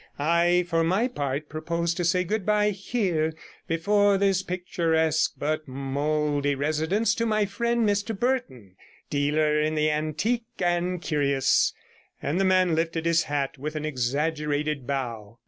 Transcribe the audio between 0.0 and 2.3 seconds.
I, for my part propose to say